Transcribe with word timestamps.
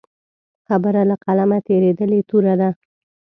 خبره 0.67 1.01
له 1.09 1.15
قلمه 1.25 1.57
تېرېدلې 1.67 2.19
توره 2.29 2.55
ده. 2.61 2.69